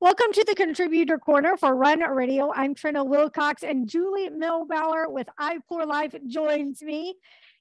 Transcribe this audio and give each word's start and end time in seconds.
Welcome 0.00 0.32
to 0.34 0.44
the 0.44 0.54
Contributor 0.54 1.18
Corner 1.18 1.56
for 1.56 1.74
Run 1.74 1.98
Radio. 1.98 2.52
I'm 2.54 2.72
Trina 2.72 3.02
Wilcox 3.02 3.64
and 3.64 3.88
Julie 3.88 4.30
Milbauer 4.30 5.10
with 5.10 5.26
I4 5.40 5.88
Life 5.88 6.14
joins 6.28 6.80
me. 6.82 7.16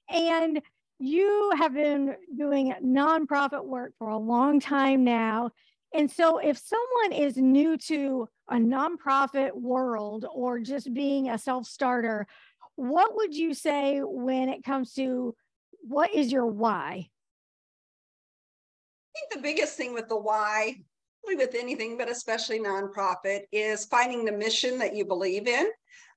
And 0.07 0.61
you 0.99 1.51
have 1.57 1.73
been 1.73 2.15
doing 2.37 2.75
nonprofit 2.85 3.65
work 3.65 3.93
for 3.97 4.09
a 4.09 4.17
long 4.19 4.59
time 4.59 5.03
now. 5.03 5.49
And 5.95 6.11
so, 6.11 6.37
if 6.37 6.59
someone 6.59 7.19
is 7.19 7.37
new 7.37 7.75
to 7.87 8.29
a 8.47 8.57
nonprofit 8.57 9.53
world 9.55 10.27
or 10.31 10.59
just 10.59 10.93
being 10.93 11.31
a 11.31 11.39
self 11.39 11.65
starter, 11.65 12.27
what 12.75 13.15
would 13.15 13.35
you 13.35 13.55
say 13.55 14.01
when 14.03 14.49
it 14.49 14.63
comes 14.63 14.93
to 14.93 15.33
what 15.81 16.13
is 16.13 16.31
your 16.31 16.45
why? 16.45 17.09
I 19.07 19.19
think 19.19 19.33
the 19.33 19.41
biggest 19.41 19.75
thing 19.75 19.95
with 19.95 20.07
the 20.07 20.19
why 20.19 20.83
with 21.35 21.55
anything, 21.55 21.97
but 21.97 22.09
especially 22.09 22.59
nonprofit, 22.59 23.41
is 23.51 23.85
finding 23.85 24.25
the 24.25 24.31
mission 24.31 24.77
that 24.79 24.95
you 24.95 25.05
believe 25.05 25.47
in. 25.47 25.67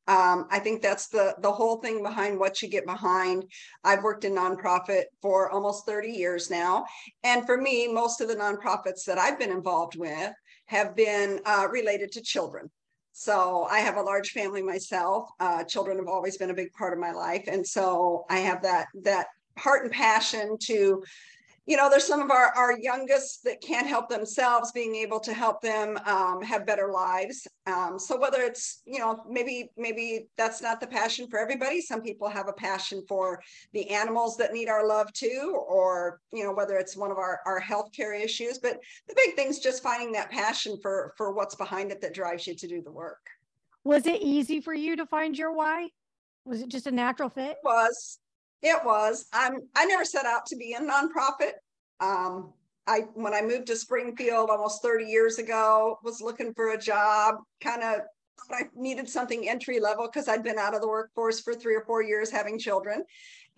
Um, 0.07 0.47
I 0.51 0.59
think 0.59 0.83
that's 0.83 1.09
the 1.09 1.37
the 1.41 1.53
whole 1.53 1.77
thing 1.77 2.03
behind 2.03 2.39
what 2.39 2.63
you 2.63 2.69
get 2.69 2.87
behind. 2.87 3.45
I've 3.85 4.03
worked 4.03 4.25
in 4.25 4.35
nonprofit 4.35 5.05
for 5.23 5.51
almost 5.51 5.87
30 5.87 6.11
years 6.11 6.51
now, 6.51 6.85
and 7.23 7.47
for 7.47 7.57
me, 7.57 7.87
most 7.87 8.21
of 8.21 8.29
the 8.29 8.35
nonprofits 8.35 9.05
that 9.05 9.19
I've 9.19 9.39
been 9.39 9.53
involved 9.53 9.97
with 9.97 10.33
have 10.67 10.97
been 10.97 11.41
uh, 11.45 11.69
related 11.71 12.13
to 12.13 12.23
children. 12.23 12.71
So 13.13 13.67
I 13.71 13.81
have 13.81 13.97
a 13.97 14.03
large 14.03 14.31
family 14.31 14.63
myself. 14.63 15.29
Uh, 15.39 15.63
children 15.65 15.99
have 15.99 16.09
always 16.09 16.39
been 16.39 16.51
a 16.51 16.55
big 16.55 16.73
part 16.73 16.93
of 16.93 16.99
my 16.99 17.13
life, 17.13 17.45
and 17.47 17.65
so 17.67 18.25
I 18.31 18.39
have 18.39 18.63
that 18.63 18.87
that 19.03 19.27
heart 19.59 19.85
and 19.85 19.93
passion 19.93 20.57
to 20.63 21.03
you 21.71 21.77
know, 21.77 21.89
there's 21.89 22.05
some 22.05 22.21
of 22.21 22.33
our, 22.33 22.53
our 22.57 22.77
youngest 22.81 23.45
that 23.45 23.61
can't 23.61 23.87
help 23.87 24.09
themselves, 24.09 24.73
being 24.73 24.97
able 24.97 25.21
to 25.21 25.33
help 25.33 25.61
them 25.61 25.97
um, 26.05 26.43
have 26.43 26.67
better 26.67 26.91
lives. 26.93 27.47
Um, 27.65 27.97
so 27.97 28.19
whether 28.19 28.43
it's, 28.43 28.83
you 28.87 28.99
know, 28.99 29.23
maybe 29.31 29.71
maybe 29.77 30.27
that's 30.37 30.61
not 30.61 30.81
the 30.81 30.89
passion 30.89 31.29
for 31.31 31.39
everybody. 31.39 31.81
Some 31.81 32.03
people 32.03 32.29
have 32.29 32.49
a 32.49 32.53
passion 32.53 33.05
for 33.09 33.41
the 33.73 33.89
animals 33.89 34.37
that 34.39 34.53
need 34.53 34.69
our 34.69 34.85
love 34.85 35.13
too, 35.13 35.63
or 35.69 36.19
you 36.33 36.43
know, 36.43 36.53
whether 36.53 36.77
it's 36.77 36.97
one 36.97 37.13
of 37.13 37.19
our 37.19 37.39
our 37.47 37.61
healthcare 37.61 38.21
issues. 38.21 38.59
But 38.59 38.81
the 39.07 39.15
big 39.15 39.37
thing 39.37 39.47
is 39.47 39.61
just 39.61 39.81
finding 39.81 40.11
that 40.15 40.29
passion 40.29 40.77
for 40.83 41.15
for 41.17 41.33
what's 41.33 41.55
behind 41.55 41.93
it 41.93 42.01
that 42.01 42.15
drives 42.15 42.49
you 42.49 42.57
to 42.57 42.67
do 42.67 42.83
the 42.83 42.91
work. 42.91 43.25
Was 43.85 44.09
it 44.09 44.23
easy 44.23 44.61
for 44.61 44.75
you 44.75 44.97
to 44.97 45.07
find 45.07 45.39
your 45.39 45.53
why? 45.55 45.91
Was 46.45 46.63
it 46.63 46.69
just 46.69 46.89
a 46.89 46.91
natural 46.91 47.29
fit? 47.29 47.53
It 47.53 47.59
was 47.63 48.19
it 48.63 48.85
was. 48.85 49.27
I'm. 49.33 49.61
I 49.75 49.87
never 49.87 50.05
set 50.05 50.27
out 50.27 50.47
to 50.47 50.57
be 50.57 50.75
a 50.75 50.81
nonprofit. 50.81 51.53
Um, 52.01 52.53
I 52.87 53.01
when 53.15 53.35
I 53.35 53.43
moved 53.43 53.67
to 53.69 53.77
Springfield 53.77 54.51
almost 54.51 54.83
30 54.83 55.05
years 55.05 55.39
ago, 55.39 55.99
was 56.03 56.21
looking 56.21 56.53
for 56.55 56.73
a 56.73 56.79
job. 56.79 57.37
Kind 57.63 57.83
of 57.83 58.01
I 58.51 58.65
needed 58.75 59.09
something 59.09 59.49
entry 59.49 59.81
level 59.81 60.07
because 60.07 60.29
I'd 60.29 60.43
been 60.43 60.59
out 60.59 60.75
of 60.75 60.81
the 60.81 60.89
workforce 60.89 61.41
for 61.41 61.55
three 61.55 61.75
or 61.75 61.85
four 61.85 62.03
years 62.03 62.31
having 62.31 62.59
children, 62.59 63.05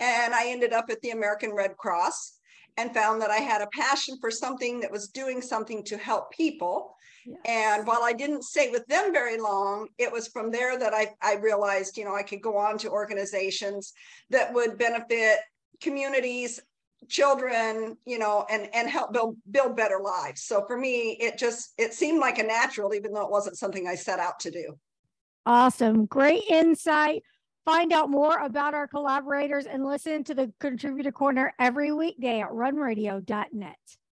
and 0.00 0.34
I 0.34 0.48
ended 0.48 0.72
up 0.72 0.86
at 0.90 1.00
the 1.00 1.10
American 1.10 1.52
Red 1.52 1.76
Cross 1.76 2.38
and 2.76 2.94
found 2.94 3.20
that 3.22 3.30
I 3.30 3.38
had 3.38 3.62
a 3.62 3.68
passion 3.68 4.16
for 4.20 4.30
something 4.30 4.80
that 4.80 4.90
was 4.90 5.08
doing 5.08 5.40
something 5.42 5.84
to 5.84 5.96
help 5.96 6.30
people 6.32 6.96
Yes. 7.24 7.38
And 7.44 7.86
while 7.86 8.02
I 8.02 8.12
didn't 8.12 8.44
stay 8.44 8.70
with 8.70 8.86
them 8.86 9.12
very 9.12 9.38
long, 9.38 9.88
it 9.98 10.10
was 10.10 10.28
from 10.28 10.50
there 10.50 10.78
that 10.78 10.92
I, 10.94 11.08
I 11.22 11.36
realized, 11.36 11.96
you 11.96 12.04
know, 12.04 12.14
I 12.14 12.22
could 12.22 12.42
go 12.42 12.56
on 12.56 12.78
to 12.78 12.90
organizations 12.90 13.92
that 14.30 14.52
would 14.52 14.78
benefit 14.78 15.38
communities, 15.80 16.60
children, 17.08 17.96
you 18.06 18.18
know, 18.18 18.46
and 18.50 18.68
and 18.74 18.88
help 18.88 19.12
build 19.12 19.36
build 19.50 19.76
better 19.76 20.00
lives. 20.00 20.44
So 20.44 20.64
for 20.66 20.76
me, 20.76 21.16
it 21.20 21.38
just 21.38 21.74
it 21.78 21.94
seemed 21.94 22.20
like 22.20 22.38
a 22.38 22.44
natural, 22.44 22.94
even 22.94 23.12
though 23.12 23.24
it 23.24 23.30
wasn't 23.30 23.58
something 23.58 23.86
I 23.86 23.94
set 23.94 24.18
out 24.18 24.40
to 24.40 24.50
do. 24.50 24.78
Awesome. 25.46 26.06
Great 26.06 26.44
insight. 26.48 27.22
Find 27.64 27.92
out 27.92 28.10
more 28.10 28.38
about 28.38 28.74
our 28.74 28.88
collaborators 28.88 29.66
and 29.66 29.86
listen 29.86 30.24
to 30.24 30.34
the 30.34 30.52
Contributor 30.58 31.12
Corner 31.12 31.54
every 31.60 31.92
weekday 31.92 32.40
at 32.40 32.50
runradio.net. 32.50 33.76